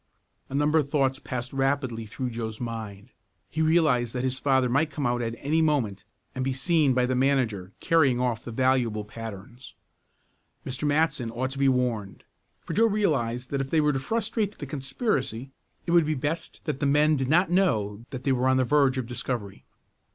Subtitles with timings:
[0.49, 3.11] A number of thoughts passed rapidly through Joe's mind.
[3.51, 7.05] He realized that his father might come out at any moment and be seen by
[7.05, 9.75] the manager carrying off the valuable patterns.
[10.65, 10.85] Mr.
[10.85, 12.23] Matson ought to be warned,
[12.61, 15.51] for Joe realized that if they were to frustrate the conspiracy
[15.85, 18.65] it would be best that the men did not know that they were on the
[18.65, 19.65] verge of discovery.